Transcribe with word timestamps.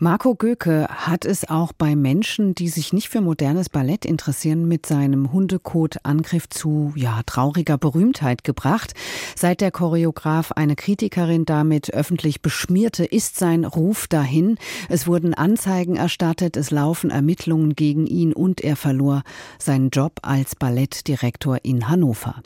Marco 0.00 0.36
Göke 0.36 0.86
hat 0.88 1.24
es 1.24 1.48
auch 1.50 1.72
bei 1.72 1.96
Menschen, 1.96 2.54
die 2.54 2.68
sich 2.68 2.92
nicht 2.92 3.08
für 3.08 3.20
modernes 3.20 3.68
Ballett 3.68 4.04
interessieren, 4.04 4.68
mit 4.68 4.86
seinem 4.86 5.32
Hundekot-Angriff 5.32 6.48
zu 6.48 6.92
ja, 6.94 7.22
trauriger 7.26 7.78
Berühmtheit 7.78 8.44
gebracht. 8.44 8.94
Seit 9.34 9.60
der 9.60 9.72
Choreograf 9.72 10.52
eine 10.52 10.76
Kritikerin 10.76 11.46
damit 11.46 11.92
öffentlich 11.92 12.42
beschmierte, 12.42 13.04
ist 13.04 13.38
sein 13.38 13.64
Ruf 13.64 14.06
dahin. 14.06 14.56
Es 14.88 15.08
wurden 15.08 15.34
Anzeigen 15.34 15.96
erstattet, 15.96 16.56
es 16.56 16.70
laufen 16.70 17.10
Ermittlungen 17.10 17.74
gegen 17.74 18.06
ihn 18.06 18.32
und 18.32 18.60
er 18.60 18.76
verlor 18.76 19.24
seinen 19.58 19.90
Job 19.90 20.20
als 20.22 20.54
Ballettdirektor 20.54 21.58
in 21.64 21.88
Hannover. 21.88 22.36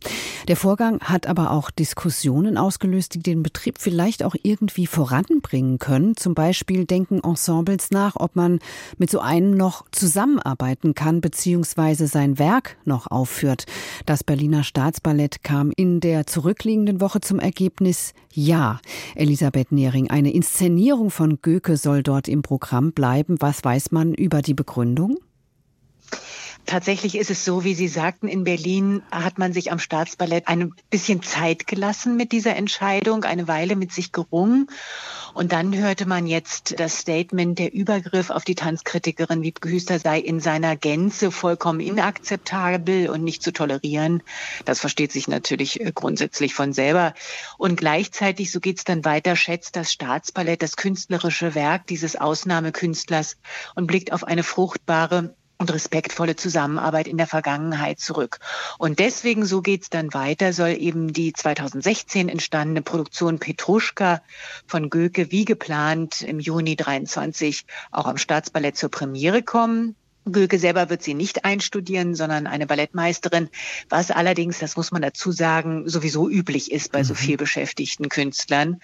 Der 0.48 0.56
Vorgang 0.56 1.00
hat 1.00 1.26
aber 1.26 1.50
auch 1.50 1.70
Diskussionen 1.70 2.56
ausgelöst, 2.56 3.14
die 3.14 3.22
den 3.22 3.42
Betrieb 3.42 3.76
vielleicht 3.78 4.22
auch 4.24 4.34
irgendwie 4.42 4.86
voranbringen 4.86 5.78
können. 5.78 6.16
Zum 6.16 6.34
Beispiel 6.34 6.86
denken 6.86 7.20
Ensembles 7.42 7.90
nach, 7.90 8.14
ob 8.16 8.36
man 8.36 8.60
mit 8.98 9.10
so 9.10 9.18
einem 9.18 9.56
noch 9.56 9.84
zusammenarbeiten 9.90 10.94
kann 10.94 11.20
bzw. 11.20 12.06
sein 12.06 12.38
Werk 12.38 12.76
noch 12.84 13.10
aufführt. 13.10 13.64
Das 14.06 14.22
Berliner 14.22 14.62
Staatsballett 14.62 15.42
kam 15.42 15.72
in 15.74 15.98
der 15.98 16.26
zurückliegenden 16.28 17.00
Woche 17.00 17.20
zum 17.20 17.40
Ergebnis 17.40 18.14
Ja. 18.32 18.80
Elisabeth 19.16 19.72
Nehring, 19.72 20.08
eine 20.08 20.32
Inszenierung 20.32 21.10
von 21.10 21.40
Goethe 21.42 21.76
soll 21.76 22.04
dort 22.04 22.28
im 22.28 22.42
Programm 22.42 22.92
bleiben. 22.92 23.36
Was 23.40 23.64
weiß 23.64 23.90
man 23.90 24.14
über 24.14 24.40
die 24.40 24.54
Begründung? 24.54 25.18
Tatsächlich 26.66 27.16
ist 27.16 27.30
es 27.30 27.44
so, 27.44 27.64
wie 27.64 27.74
Sie 27.74 27.88
sagten, 27.88 28.28
in 28.28 28.44
Berlin 28.44 29.02
hat 29.10 29.36
man 29.36 29.52
sich 29.52 29.72
am 29.72 29.80
Staatsballett 29.80 30.46
ein 30.46 30.72
bisschen 30.90 31.22
Zeit 31.22 31.66
gelassen 31.66 32.16
mit 32.16 32.30
dieser 32.30 32.54
Entscheidung, 32.54 33.24
eine 33.24 33.48
Weile 33.48 33.74
mit 33.74 33.92
sich 33.92 34.12
gerungen. 34.12 34.68
Und 35.34 35.52
dann 35.52 35.74
hörte 35.76 36.06
man 36.06 36.26
jetzt 36.26 36.78
das 36.78 36.98
Statement, 36.98 37.58
der 37.58 37.74
Übergriff 37.74 38.30
auf 38.30 38.44
die 38.44 38.54
Tanzkritikerin 38.54 39.42
Wiebke 39.42 39.68
Hüster 39.68 39.98
sei 39.98 40.20
in 40.20 40.40
seiner 40.40 40.76
Gänze 40.76 41.32
vollkommen 41.32 41.80
inakzeptabel 41.80 43.08
und 43.08 43.24
nicht 43.24 43.42
zu 43.42 43.52
tolerieren. 43.52 44.22
Das 44.64 44.78
versteht 44.78 45.10
sich 45.10 45.26
natürlich 45.28 45.80
äh, 45.80 45.90
grundsätzlich 45.92 46.54
von 46.54 46.72
selber. 46.72 47.14
Und 47.58 47.76
gleichzeitig, 47.76 48.52
so 48.52 48.60
geht's 48.60 48.84
dann 48.84 49.04
weiter, 49.04 49.36
schätzt 49.36 49.74
das 49.74 49.92
Staatsballett 49.92 50.62
das 50.62 50.76
künstlerische 50.76 51.54
Werk 51.54 51.86
dieses 51.88 52.14
Ausnahmekünstlers 52.14 53.36
und 53.74 53.86
blickt 53.86 54.12
auf 54.12 54.24
eine 54.24 54.42
fruchtbare 54.42 55.34
und 55.62 55.72
respektvolle 55.72 56.34
Zusammenarbeit 56.34 57.06
in 57.06 57.16
der 57.16 57.28
Vergangenheit 57.28 58.00
zurück. 58.00 58.40
Und 58.78 58.98
deswegen, 58.98 59.46
so 59.46 59.62
geht's 59.62 59.90
dann 59.90 60.12
weiter, 60.12 60.52
soll 60.52 60.70
eben 60.70 61.12
die 61.12 61.32
2016 61.32 62.28
entstandene 62.28 62.82
Produktion 62.82 63.38
Petruschka 63.38 64.22
von 64.66 64.90
Göke 64.90 65.30
wie 65.30 65.44
geplant 65.44 66.20
im 66.22 66.40
Juni 66.40 66.74
23 66.74 67.64
auch 67.92 68.06
am 68.06 68.18
Staatsballett 68.18 68.76
zur 68.76 68.90
Premiere 68.90 69.42
kommen. 69.42 69.94
Göke 70.24 70.58
selber 70.58 70.90
wird 70.90 71.02
sie 71.02 71.14
nicht 71.14 71.44
einstudieren, 71.44 72.14
sondern 72.14 72.46
eine 72.46 72.66
Ballettmeisterin, 72.66 73.48
was 73.88 74.10
allerdings, 74.10 74.58
das 74.58 74.76
muss 74.76 74.90
man 74.92 75.02
dazu 75.02 75.32
sagen, 75.32 75.88
sowieso 75.88 76.28
üblich 76.28 76.70
ist 76.72 76.92
bei 76.92 77.04
so 77.04 77.14
mhm. 77.14 77.18
viel 77.18 77.36
beschäftigten 77.36 78.08
Künstlern. 78.08 78.80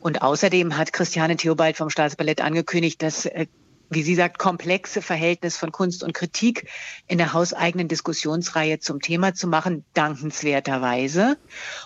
Und 0.00 0.22
außerdem 0.22 0.76
hat 0.76 0.92
Christiane 0.92 1.36
Theobald 1.36 1.76
vom 1.76 1.90
Staatsballett 1.90 2.40
angekündigt, 2.40 3.02
dass 3.02 3.26
äh, 3.26 3.46
wie 3.90 4.02
sie 4.02 4.14
sagt, 4.14 4.38
komplexe 4.38 5.02
Verhältnis 5.02 5.56
von 5.56 5.72
Kunst 5.72 6.02
und 6.02 6.12
Kritik 6.12 6.68
in 7.06 7.18
der 7.18 7.32
hauseigenen 7.32 7.88
Diskussionsreihe 7.88 8.78
zum 8.78 9.00
Thema 9.00 9.34
zu 9.34 9.46
machen, 9.46 9.84
dankenswerterweise. 9.94 11.36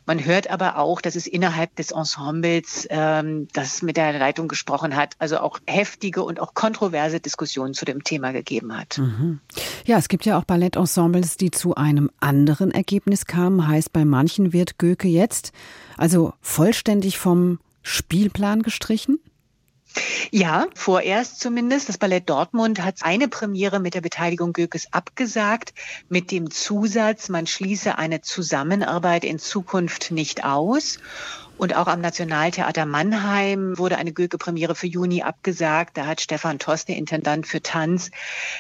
Man 0.07 0.25
hört 0.25 0.51
aber 0.51 0.79
auch, 0.79 1.01
dass 1.01 1.17
es 1.17 1.27
innerhalb 1.27 1.77
des 1.77 1.91
Ensembles, 1.91 2.87
ähm, 2.91 3.49
das 3.53 3.83
mit 3.83 3.97
der 3.97 4.19
Leitung 4.19 4.49
gesprochen 4.49 4.97
hat, 4.97 5.15
also 5.19 5.39
auch 5.39 5.59
heftige 5.67 6.23
und 6.23 6.41
auch 6.41 6.55
kontroverse 6.55 7.21
Diskussionen 7.21 7.75
zu 7.75 7.85
dem 7.85 8.05
Thema 8.05 8.33
gegeben 8.33 8.77
hat. 8.77 8.99
Mhm. 8.99 9.41
Ja, 9.85 9.99
es 9.99 10.09
gibt 10.09 10.25
ja 10.25 10.39
auch 10.39 10.45
Ballettensembles, 10.45 11.37
die 11.37 11.51
zu 11.51 11.75
einem 11.75 12.11
anderen 12.21 12.71
Ergebnis 12.71 13.27
kamen. 13.27 13.69
Heißt, 13.69 13.93
bei 13.93 14.05
manchen 14.05 14.53
wird 14.53 14.79
Göke 14.79 15.09
jetzt 15.09 15.53
also 15.97 16.33
vollständig 16.41 17.19
vom 17.19 17.59
Spielplan 17.83 18.63
gestrichen? 18.63 19.19
Ja, 20.33 20.67
vorerst 20.75 21.41
zumindest. 21.41 21.89
Das 21.89 21.99
Ballett 21.99 22.31
Dortmund 22.31 22.83
hat 22.83 22.97
eine 23.03 23.27
Premiere 23.27 23.81
mit 23.81 23.95
der 23.95 24.01
Beteiligung 24.01 24.53
Gökes 24.53 24.93
abgesagt, 24.93 25.75
mit 26.09 26.31
dem 26.31 26.53
Zusatz, 26.53 27.29
man 27.29 27.49
schließe 27.49 27.99
eine 27.99 28.21
Zusammenarbeit 28.21 29.25
in 29.25 29.41
Zukunft 29.41 30.13
nicht 30.13 30.45
aus. 30.45 30.99
Und 31.61 31.77
auch 31.77 31.89
am 31.89 32.01
Nationaltheater 32.01 32.87
Mannheim 32.87 33.77
wurde 33.77 33.99
eine 33.99 34.15
Goethe-Premiere 34.15 34.75
für 34.75 34.87
Juni 34.87 35.21
abgesagt. 35.21 35.99
Da 35.99 36.07
hat 36.07 36.23
Stefan 36.23 36.59
Tost, 36.59 36.89
der 36.89 36.97
Intendant 36.97 37.47
für 37.47 37.61
Tanz, 37.61 38.11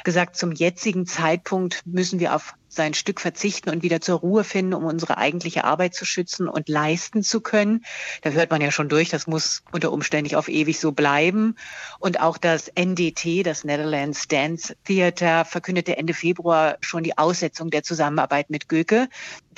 gesagt, 0.04 0.36
zum 0.36 0.52
jetzigen 0.52 1.06
Zeitpunkt 1.06 1.80
müssen 1.86 2.20
wir 2.20 2.34
auf 2.34 2.52
sein 2.70 2.94
Stück 2.94 3.20
verzichten 3.20 3.68
und 3.68 3.82
wieder 3.82 4.00
zur 4.00 4.20
Ruhe 4.20 4.44
finden, 4.44 4.74
um 4.74 4.84
unsere 4.84 5.18
eigentliche 5.18 5.64
Arbeit 5.64 5.94
zu 5.94 6.04
schützen 6.04 6.48
und 6.48 6.68
leisten 6.68 7.22
zu 7.22 7.40
können. 7.40 7.84
Da 8.22 8.30
hört 8.30 8.50
man 8.50 8.60
ja 8.60 8.70
schon 8.70 8.88
durch, 8.88 9.08
das 9.08 9.26
muss 9.26 9.62
unter 9.72 9.90
Umständen 9.92 10.36
auf 10.36 10.48
ewig 10.48 10.78
so 10.78 10.92
bleiben. 10.92 11.56
Und 11.98 12.20
auch 12.20 12.38
das 12.38 12.68
NDT, 12.68 13.42
das 13.44 13.64
Netherlands 13.64 14.28
Dance 14.28 14.76
Theater, 14.84 15.44
verkündete 15.44 15.96
Ende 15.96 16.14
Februar 16.14 16.76
schon 16.80 17.02
die 17.02 17.18
Aussetzung 17.18 17.70
der 17.70 17.82
Zusammenarbeit 17.82 18.50
mit 18.50 18.68
Göke, 18.68 19.08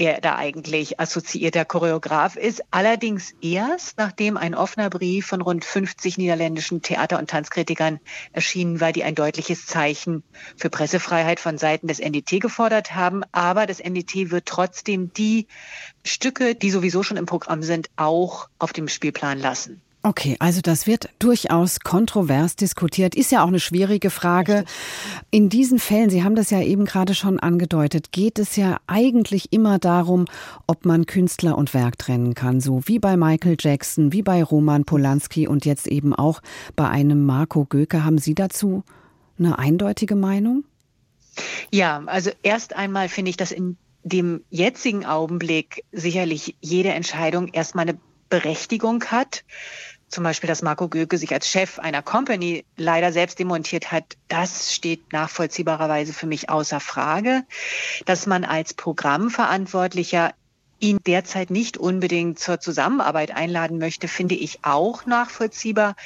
der 0.02 0.20
da 0.20 0.34
eigentlich 0.36 0.98
assoziierter 0.98 1.64
Choreograf 1.64 2.34
ist. 2.34 2.62
Allerdings 2.70 3.34
erst, 3.40 3.98
nachdem 3.98 4.36
ein 4.36 4.54
offener 4.54 4.90
Brief 4.90 5.26
von 5.26 5.40
rund 5.40 5.64
50 5.64 6.18
niederländischen 6.18 6.82
Theater- 6.82 7.18
und 7.18 7.30
Tanzkritikern 7.30 8.00
erschienen 8.32 8.80
war, 8.80 8.92
die 8.92 9.04
ein 9.04 9.14
deutliches 9.14 9.64
Zeichen 9.64 10.24
für 10.56 10.70
Pressefreiheit 10.70 11.38
von 11.38 11.56
Seiten 11.56 11.86
des 11.86 12.00
NDT 12.00 12.40
gefordert 12.40 12.94
haben 12.94 13.12
haben. 13.12 13.22
Aber 13.32 13.66
das 13.66 13.80
NDT 13.80 14.30
wird 14.30 14.46
trotzdem 14.46 15.12
die 15.12 15.46
Stücke, 16.04 16.54
die 16.54 16.70
sowieso 16.70 17.02
schon 17.02 17.16
im 17.16 17.26
Programm 17.26 17.62
sind, 17.62 17.90
auch 17.96 18.48
auf 18.58 18.72
dem 18.72 18.88
Spielplan 18.88 19.38
lassen. 19.38 19.82
Okay, 20.04 20.36
also 20.40 20.60
das 20.60 20.88
wird 20.88 21.10
durchaus 21.20 21.78
kontrovers 21.78 22.56
diskutiert. 22.56 23.14
Ist 23.14 23.30
ja 23.30 23.44
auch 23.44 23.48
eine 23.48 23.60
schwierige 23.60 24.10
Frage. 24.10 24.64
In 25.30 25.48
diesen 25.48 25.78
Fällen, 25.78 26.10
Sie 26.10 26.24
haben 26.24 26.34
das 26.34 26.50
ja 26.50 26.60
eben 26.60 26.86
gerade 26.86 27.14
schon 27.14 27.38
angedeutet, 27.38 28.10
geht 28.10 28.40
es 28.40 28.56
ja 28.56 28.80
eigentlich 28.88 29.52
immer 29.52 29.78
darum, 29.78 30.24
ob 30.66 30.84
man 30.84 31.06
Künstler 31.06 31.56
und 31.56 31.72
Werk 31.72 31.98
trennen 31.98 32.34
kann. 32.34 32.60
So 32.60 32.80
wie 32.86 32.98
bei 32.98 33.16
Michael 33.16 33.56
Jackson, 33.60 34.12
wie 34.12 34.22
bei 34.22 34.42
Roman 34.42 34.84
Polanski 34.84 35.46
und 35.46 35.64
jetzt 35.64 35.86
eben 35.86 36.12
auch 36.12 36.42
bei 36.74 36.88
einem 36.88 37.24
Marco 37.24 37.64
Göke. 37.64 38.04
Haben 38.04 38.18
Sie 38.18 38.34
dazu 38.34 38.82
eine 39.38 39.56
eindeutige 39.60 40.16
Meinung? 40.16 40.64
Ja, 41.70 42.02
also 42.06 42.30
erst 42.42 42.74
einmal 42.74 43.08
finde 43.08 43.30
ich, 43.30 43.36
dass 43.36 43.52
in 43.52 43.76
dem 44.02 44.42
jetzigen 44.50 45.06
Augenblick 45.06 45.84
sicherlich 45.92 46.56
jede 46.60 46.90
Entscheidung 46.90 47.48
erstmal 47.48 47.88
eine 47.88 47.98
Berechtigung 48.32 49.04
hat. 49.04 49.44
Zum 50.12 50.24
Beispiel, 50.24 50.46
dass 50.46 50.60
Marco 50.60 50.88
Göke 50.88 51.16
sich 51.16 51.32
als 51.32 51.48
Chef 51.48 51.78
einer 51.78 52.02
Company 52.02 52.66
leider 52.76 53.12
selbst 53.12 53.38
demontiert 53.38 53.90
hat, 53.90 54.18
das 54.28 54.74
steht 54.74 55.10
nachvollziehbarerweise 55.10 56.12
für 56.12 56.26
mich 56.26 56.50
außer 56.50 56.80
Frage. 56.80 57.44
Dass 58.04 58.26
man 58.26 58.44
als 58.44 58.74
Programmverantwortlicher 58.74 60.34
ihn 60.80 60.98
derzeit 61.06 61.50
nicht 61.50 61.78
unbedingt 61.78 62.38
zur 62.38 62.60
Zusammenarbeit 62.60 63.30
einladen 63.30 63.78
möchte, 63.78 64.06
finde 64.06 64.34
ich 64.34 64.58
auch 64.64 65.06
nachvollziehbar. 65.06 65.96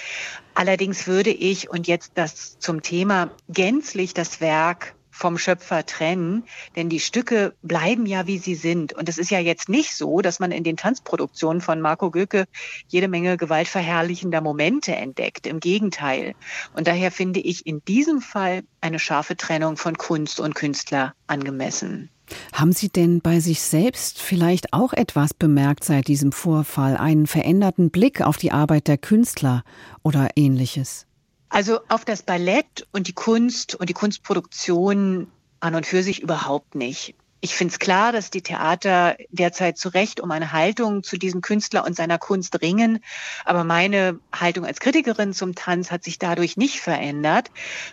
Allerdings 0.54 1.08
würde 1.08 1.30
ich, 1.30 1.68
und 1.68 1.88
jetzt 1.88 2.12
das 2.14 2.60
zum 2.60 2.82
Thema, 2.82 3.32
gänzlich 3.48 4.14
das 4.14 4.40
Werk 4.40 4.94
vom 5.16 5.38
Schöpfer 5.38 5.86
trennen, 5.86 6.44
denn 6.76 6.90
die 6.90 7.00
Stücke 7.00 7.54
bleiben 7.62 8.04
ja, 8.04 8.26
wie 8.26 8.38
sie 8.38 8.54
sind. 8.54 8.92
Und 8.92 9.08
es 9.08 9.16
ist 9.16 9.30
ja 9.30 9.38
jetzt 9.38 9.68
nicht 9.68 9.96
so, 9.96 10.20
dass 10.20 10.40
man 10.40 10.52
in 10.52 10.62
den 10.62 10.76
Tanzproduktionen 10.76 11.62
von 11.62 11.80
Marco 11.80 12.10
Göke 12.10 12.44
jede 12.88 13.08
Menge 13.08 13.38
gewaltverherrlichender 13.38 14.42
Momente 14.42 14.94
entdeckt. 14.94 15.46
Im 15.46 15.60
Gegenteil. 15.60 16.34
Und 16.74 16.86
daher 16.86 17.10
finde 17.10 17.40
ich 17.40 17.66
in 17.66 17.82
diesem 17.86 18.20
Fall 18.20 18.62
eine 18.82 18.98
scharfe 18.98 19.36
Trennung 19.36 19.78
von 19.78 19.96
Kunst 19.96 20.38
und 20.38 20.54
Künstler 20.54 21.14
angemessen. 21.26 22.10
Haben 22.52 22.72
Sie 22.72 22.88
denn 22.88 23.20
bei 23.20 23.40
sich 23.40 23.62
selbst 23.62 24.20
vielleicht 24.20 24.72
auch 24.72 24.92
etwas 24.92 25.32
bemerkt 25.32 25.84
seit 25.84 26.08
diesem 26.08 26.32
Vorfall, 26.32 26.96
einen 26.96 27.26
veränderten 27.26 27.90
Blick 27.90 28.20
auf 28.20 28.36
die 28.36 28.52
Arbeit 28.52 28.88
der 28.88 28.98
Künstler 28.98 29.62
oder 30.02 30.28
ähnliches? 30.36 31.06
Also 31.48 31.80
auf 31.88 32.04
das 32.04 32.22
Ballett 32.22 32.86
und 32.92 33.08
die 33.08 33.12
Kunst 33.12 33.74
und 33.74 33.88
die 33.88 33.94
Kunstproduktion 33.94 35.30
an 35.60 35.74
und 35.74 35.86
für 35.86 36.02
sich 36.02 36.22
überhaupt 36.22 36.74
nicht. 36.74 37.14
Ich 37.40 37.54
finde 37.54 37.72
es 37.72 37.78
klar, 37.78 38.12
dass 38.12 38.30
die 38.30 38.42
Theater 38.42 39.16
derzeit 39.30 39.78
zu 39.78 39.90
Recht 39.90 40.20
um 40.20 40.30
eine 40.30 40.52
Haltung 40.52 41.02
zu 41.02 41.16
diesem 41.16 41.42
Künstler 41.42 41.84
und 41.84 41.94
seiner 41.94 42.18
Kunst 42.18 42.60
ringen. 42.60 42.98
Aber 43.44 43.62
meine 43.62 44.18
Haltung 44.34 44.64
als 44.64 44.80
Kritikerin 44.80 45.32
zum 45.32 45.54
Tanz 45.54 45.90
hat 45.90 46.02
sich 46.02 46.18
dadurch 46.18 46.56
nicht 46.56 46.80
verändert. 46.80 47.50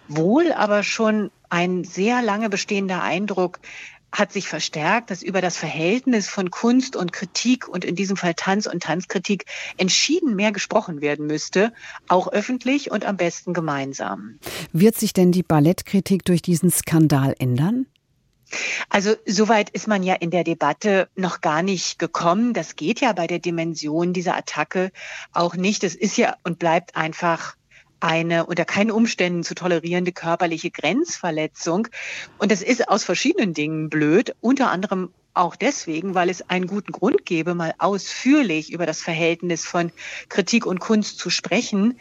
Wohl 0.08 0.54
aber 0.54 0.82
schon 0.82 1.30
ein 1.50 1.84
sehr 1.84 2.22
lange 2.22 2.50
bestehender 2.50 3.04
Eindruck, 3.04 3.60
hat 4.14 4.32
sich 4.32 4.48
verstärkt, 4.48 5.10
dass 5.10 5.24
über 5.24 5.42
das 5.42 5.58
Verhältnis 5.58 6.30
von 6.30 6.52
Kunst 6.52 6.96
und 6.96 7.12
Kritik 7.12 7.68
und 7.68 7.84
in 7.84 7.96
diesem 7.96 8.16
Fall 8.16 8.36
Tanz 8.36 8.68
und 8.68 8.84
Tanzkritik 8.84 9.46
entschieden 9.78 10.36
mehr 10.36 10.52
gesprochen 10.52 11.02
werden 11.02 11.26
müsste, 11.26 11.74
auch 12.08 12.32
öffentlich 12.32 12.92
und 12.92 13.06
am 13.06 13.18
besten 13.18 13.54
gemeinsam. 13.54 14.38
Wird 14.72 14.96
sich 14.96 15.14
denn 15.14 15.32
die 15.32 15.44
Ballettkritik 15.44 16.24
durch 16.26 16.44
diesen 16.44 16.70
Skandal 16.72 17.36
ändern? 17.40 17.88
Also 18.90 19.16
soweit 19.26 19.72
ist 19.72 19.88
man 19.88 20.04
ja 20.04 20.14
in 20.14 20.30
der 20.30 20.44
Debatte 20.44 21.10
noch 21.16 21.42
gar 21.42 21.64
nicht 21.64 21.98
gekommen. 21.98 22.54
Das 22.54 22.76
geht 22.76 23.02
ja 23.02 23.12
bei 23.14 23.26
der 23.26 23.40
Dimension 23.40 24.14
dieser 24.14 24.38
Attacke 24.38 24.92
auch 25.32 25.56
nicht. 25.56 25.84
Es 25.84 25.96
ist 25.96 26.18
ja 26.18 26.36
und 26.44 26.60
bleibt 26.60 26.96
einfach 26.96 27.56
eine 28.04 28.46
unter 28.46 28.66
keinen 28.66 28.92
Umständen 28.92 29.44
zu 29.44 29.56
tolerierende 29.56 30.12
körperliche 30.12 30.72
Grenzverletzung. 30.72 31.88
Und 32.38 32.52
das 32.52 32.62
ist 32.62 32.90
aus 32.90 33.04
verschiedenen 33.04 33.54
Dingen 33.54 33.90
blöd, 33.90 34.36
unter 34.42 34.70
anderem 34.70 35.10
auch 35.34 35.56
deswegen, 35.56 36.14
weil 36.14 36.30
es 36.30 36.50
einen 36.50 36.68
guten 36.68 36.92
Grund 36.92 37.26
gäbe, 37.26 37.56
mal 37.56 37.74
ausführlich 37.80 38.72
über 38.72 38.86
das 38.86 39.02
Verhältnis 39.02 39.66
von 39.66 39.92
Kritik 40.30 40.66
und 40.66 40.80
Kunst 40.80 41.18
zu 41.18 41.30
sprechen. 41.30 41.98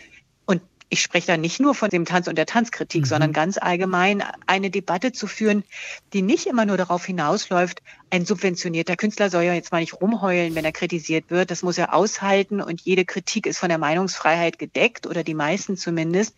Ich 0.93 1.01
spreche 1.01 1.29
da 1.29 1.39
nicht 1.39 1.59
nur 1.59 1.75
von 1.75 1.89
dem 1.89 2.05
Tanz 2.05 2.29
und 2.29 2.37
der 2.37 2.45
Tanzkritik, 2.45 3.05
mhm. 3.05 3.07
sondern 3.07 3.33
ganz 3.33 3.57
allgemein 3.57 4.23
eine 4.47 4.69
Debatte 4.69 5.13
zu 5.13 5.27
führen, 5.27 5.65
die 6.13 6.21
nicht 6.21 6.47
immer 6.47 6.67
nur 6.67 6.77
darauf 6.77 7.07
hinausläuft, 7.07 7.81
ein 8.11 8.27
subventionierter 8.27 8.97
Künstler 8.97 9.31
soll 9.31 9.45
ja 9.45 9.55
jetzt 9.55 9.73
mal 9.73 9.81
nicht 9.81 10.03
rumheulen, 10.03 10.55
wenn 10.55 10.67
er 10.67 10.73
kritisiert 10.73 11.31
wird. 11.31 11.51
Das 11.51 11.63
muss 11.63 11.79
er 11.79 11.95
aushalten 11.95 12.61
und 12.61 12.83
jede 12.83 13.07
Kritik 13.07 13.47
ist 13.47 13.57
von 13.57 13.71
der 13.71 13.79
Meinungsfreiheit 13.79 14.59
gedeckt 14.59 15.07
oder 15.07 15.25
die 15.25 15.33
meisten 15.33 15.79
zumindest. 15.79 16.35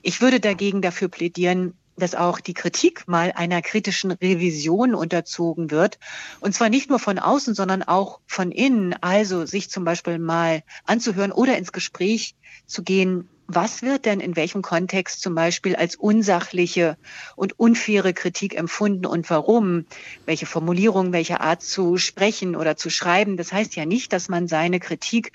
Ich 0.00 0.22
würde 0.22 0.40
dagegen 0.40 0.80
dafür 0.80 1.08
plädieren, 1.08 1.74
dass 1.96 2.14
auch 2.14 2.40
die 2.40 2.54
Kritik 2.54 3.06
mal 3.06 3.32
einer 3.32 3.60
kritischen 3.60 4.12
Revision 4.12 4.94
unterzogen 4.94 5.70
wird. 5.70 5.98
Und 6.40 6.54
zwar 6.54 6.70
nicht 6.70 6.88
nur 6.88 7.00
von 7.00 7.18
außen, 7.18 7.54
sondern 7.54 7.82
auch 7.82 8.20
von 8.26 8.50
innen. 8.50 8.94
Also 9.02 9.44
sich 9.44 9.68
zum 9.68 9.84
Beispiel 9.84 10.18
mal 10.18 10.62
anzuhören 10.86 11.32
oder 11.32 11.58
ins 11.58 11.72
Gespräch 11.72 12.34
zu 12.66 12.82
gehen, 12.82 13.28
was 13.54 13.82
wird 13.82 14.06
denn 14.06 14.20
in 14.20 14.36
welchem 14.36 14.62
Kontext 14.62 15.20
zum 15.20 15.34
Beispiel 15.34 15.76
als 15.76 15.96
unsachliche 15.96 16.96
und 17.36 17.58
unfaire 17.58 18.12
Kritik 18.12 18.56
empfunden 18.56 19.06
und 19.06 19.28
warum? 19.30 19.86
Welche 20.26 20.46
Formulierung, 20.46 21.12
welche 21.12 21.40
Art 21.40 21.62
zu 21.62 21.96
sprechen 21.96 22.56
oder 22.56 22.76
zu 22.76 22.90
schreiben? 22.90 23.36
Das 23.36 23.52
heißt 23.52 23.76
ja 23.76 23.86
nicht, 23.86 24.12
dass 24.12 24.28
man 24.28 24.48
seine 24.48 24.80
Kritik 24.80 25.32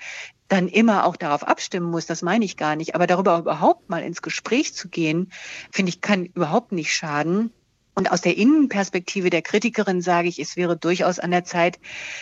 dann 0.48 0.68
immer 0.68 1.04
auch 1.04 1.16
darauf 1.16 1.42
abstimmen 1.42 1.90
muss, 1.90 2.06
das 2.06 2.22
meine 2.22 2.44
ich 2.44 2.56
gar 2.56 2.76
nicht. 2.76 2.94
Aber 2.94 3.06
darüber 3.06 3.38
überhaupt 3.38 3.88
mal 3.90 4.02
ins 4.02 4.22
Gespräch 4.22 4.74
zu 4.74 4.88
gehen, 4.88 5.32
finde 5.70 5.90
ich, 5.90 6.00
kann 6.00 6.24
überhaupt 6.24 6.72
nicht 6.72 6.94
schaden. 6.94 7.50
Und 7.98 8.12
aus 8.12 8.20
der 8.20 8.36
Innenperspektive 8.36 9.30
der 9.30 9.40
Kritikerin 9.40 10.02
sage 10.02 10.28
ich, 10.28 10.38
es 10.38 10.54
wäre 10.54 10.76
durchaus 10.76 11.18
an 11.18 11.30
der 11.30 11.44
Zeit, 11.44 11.78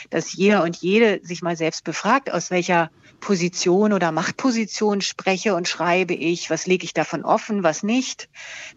dass 0.09 0.33
jeder 0.33 0.63
und 0.63 0.77
jede 0.77 1.19
sich 1.25 1.43
mal 1.43 1.57
selbst 1.57 1.83
befragt, 1.83 2.31
aus 2.31 2.53
welcher 2.53 2.93
Position 3.19 3.93
oder 3.93 4.13
Machtposition 4.13 5.01
spreche 5.01 5.57
und 5.57 5.67
schreibe 5.67 6.15
ich, 6.15 6.49
was 6.49 6.67
lege 6.67 6.85
ich 6.85 6.95
davon 6.95 7.25
offen, 7.25 7.65
was 7.65 7.83
nicht, 7.83 8.29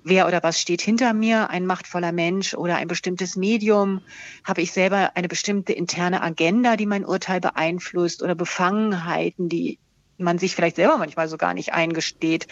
wer 0.04 0.26
oder 0.26 0.42
was 0.42 0.60
steht 0.60 0.82
hinter 0.82 1.14
mir, 1.14 1.52
ein 1.52 1.68
machtvoller 1.68 2.12
Mensch 2.12 2.56
oder 2.56 2.78
ein 2.78 2.88
bestimmtes 2.88 3.36
Medium, 3.36 4.02
habe 4.44 4.64
ich 4.64 4.72
selber 4.72 5.12
eine 5.14 5.28
bestimmte 5.28 5.74
interne 5.74 6.24
Agenda, 6.24 6.78
die 6.78 6.88
mein 6.88 7.06
Urteil 7.06 7.40
beeinflusst 7.40 8.24
oder 8.24 8.34
Befangenheiten, 8.34 9.50
die 9.50 9.78
man 10.18 10.38
sich 10.38 10.56
vielleicht 10.56 10.76
selber 10.76 10.98
manchmal 10.98 11.28
so 11.28 11.38
gar 11.38 11.54
nicht 11.54 11.74
eingesteht. 11.74 12.48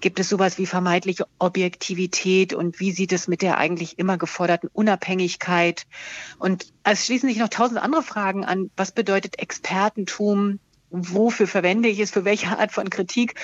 Gibt 0.00 0.20
es 0.20 0.28
sowas 0.28 0.58
wie 0.58 0.66
vermeintliche 0.66 1.26
Objektivität 1.38 2.54
und 2.54 2.80
wie 2.80 2.92
sieht 2.92 3.12
es 3.12 3.28
mit 3.28 3.42
der 3.42 3.58
eigentlich 3.58 3.98
immer 3.98 4.18
geforderten 4.18 4.68
Unabhängigkeit? 4.72 5.86
Und 6.38 6.72
es 6.84 7.06
schließen 7.06 7.28
sich 7.28 7.38
noch 7.38 7.48
tausend 7.48 7.80
andere 7.80 8.02
Fragen 8.02 8.44
an. 8.44 8.70
Was 8.76 8.92
bedeutet 8.92 9.38
Expertentum? 9.38 10.58
Wofür 10.90 11.46
verwende 11.46 11.88
ich 11.88 12.00
es? 12.00 12.10
Für 12.10 12.24
welche 12.24 12.58
Art 12.58 12.72
von 12.72 12.90
Kritik? 12.90 13.34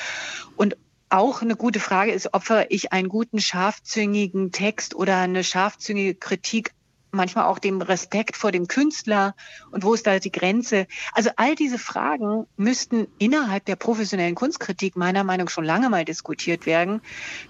Und 0.57 0.77
auch 1.11 1.41
eine 1.41 1.57
gute 1.57 1.81
Frage 1.81 2.13
ist, 2.13 2.35
opfere 2.35 2.67
ich 2.69 2.93
einen 2.93 3.09
guten, 3.09 3.41
scharfzüngigen 3.41 4.53
Text 4.53 4.95
oder 4.95 5.17
eine 5.19 5.43
scharfzüngige 5.43 6.15
Kritik 6.15 6.75
manchmal 7.11 7.45
auch 7.45 7.59
dem 7.59 7.81
Respekt 7.81 8.37
vor 8.37 8.53
dem 8.53 8.69
Künstler 8.69 9.35
und 9.71 9.85
wo 9.85 9.95
ist 9.95 10.07
da 10.07 10.19
die 10.19 10.33
Grenze? 10.33 10.87
Also 11.13 11.31
all 11.37 11.55
diese 11.55 11.79
Fragen 11.79 12.47
müssten 12.57 13.07
innerhalb 13.19 13.65
der 13.65 13.77
professionellen 13.77 14.35
Kunstkritik 14.35 14.97
meiner 14.97 15.25
Meinung 15.25 15.47
nach 15.47 15.51
schon 15.51 15.65
lange 15.65 15.89
mal 15.89 16.05
diskutiert 16.05 16.67
werden. 16.67 17.01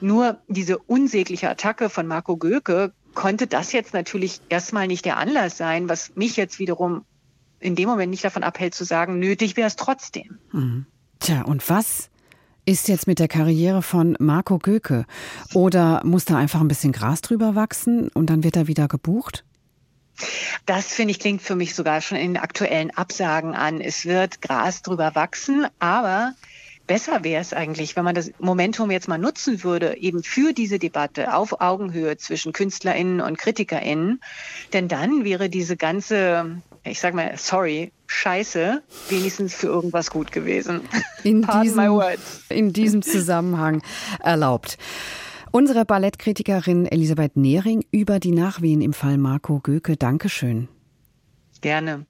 Nur 0.00 0.38
diese 0.48 0.78
unsägliche 0.78 1.48
Attacke 1.48 1.90
von 1.90 2.06
Marco 2.06 2.36
Göke 2.36 2.92
konnte 3.14 3.46
das 3.46 3.72
jetzt 3.72 3.94
natürlich 3.94 4.40
erstmal 4.48 4.86
nicht 4.86 5.04
der 5.04 5.16
Anlass 5.16 5.56
sein, 5.56 5.88
was 5.88 6.14
mich 6.14 6.36
jetzt 6.36 6.58
wiederum 6.58 7.04
in 7.60 7.74
dem 7.74 7.88
Moment 7.88 8.10
nicht 8.10 8.24
davon 8.24 8.44
abhält 8.44 8.74
zu 8.74 8.84
sagen, 8.84 9.18
nötig 9.18 9.56
wäre 9.56 9.66
es 9.66 9.76
trotzdem. 9.76 10.38
Mhm. 10.52 10.86
Tja, 11.18 11.42
und 11.42 11.68
was 11.68 12.10
ist 12.64 12.88
jetzt 12.88 13.06
mit 13.06 13.18
der 13.18 13.28
Karriere 13.28 13.82
von 13.82 14.14
Marco 14.20 14.58
Göke? 14.58 15.06
Oder 15.54 16.02
muss 16.04 16.26
da 16.26 16.36
einfach 16.36 16.60
ein 16.60 16.68
bisschen 16.68 16.92
Gras 16.92 17.22
drüber 17.22 17.54
wachsen 17.54 18.08
und 18.10 18.28
dann 18.28 18.44
wird 18.44 18.56
er 18.56 18.66
wieder 18.66 18.88
gebucht? 18.88 19.44
Das 20.66 20.86
finde 20.86 21.12
ich 21.12 21.20
klingt 21.20 21.42
für 21.42 21.54
mich 21.54 21.74
sogar 21.74 22.00
schon 22.00 22.18
in 22.18 22.34
den 22.34 22.42
aktuellen 22.42 22.90
Absagen 22.90 23.54
an. 23.54 23.80
Es 23.80 24.04
wird 24.04 24.42
Gras 24.42 24.82
drüber 24.82 25.14
wachsen, 25.14 25.66
aber 25.78 26.34
besser 26.88 27.22
wäre 27.22 27.40
es 27.40 27.52
eigentlich, 27.52 27.94
wenn 27.94 28.04
man 28.04 28.16
das 28.16 28.32
Momentum 28.40 28.90
jetzt 28.90 29.06
mal 29.06 29.18
nutzen 29.18 29.62
würde, 29.62 29.96
eben 29.98 30.24
für 30.24 30.52
diese 30.52 30.80
Debatte 30.80 31.34
auf 31.34 31.60
Augenhöhe 31.60 32.16
zwischen 32.16 32.52
KünstlerInnen 32.52 33.20
und 33.20 33.38
KritikerInnen. 33.38 34.20
Denn 34.72 34.88
dann 34.88 35.24
wäre 35.24 35.48
diese 35.48 35.76
ganze, 35.76 36.60
ich 36.82 36.98
sag 36.98 37.14
mal, 37.14 37.34
sorry, 37.36 37.92
Scheiße 38.08 38.82
wenigstens 39.10 39.54
für 39.54 39.66
irgendwas 39.66 40.10
gut 40.10 40.32
gewesen. 40.32 40.80
In, 41.22 41.42
diesem, 41.42 42.02
in 42.48 42.72
diesem 42.72 43.02
Zusammenhang 43.02 43.82
erlaubt. 44.20 44.78
Unsere 45.58 45.84
Ballettkritikerin 45.84 46.86
Elisabeth 46.86 47.36
Nehring 47.36 47.84
über 47.90 48.20
die 48.20 48.30
Nachwehen 48.30 48.80
im 48.80 48.92
Fall 48.92 49.18
Marco 49.18 49.58
Göke. 49.58 49.96
Dankeschön. 49.96 50.68
Gerne. 51.60 52.06